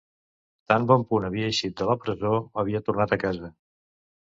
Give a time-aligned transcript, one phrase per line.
[0.73, 3.57] Tan bon punt havia eixit de la presó, havia tornat a casa.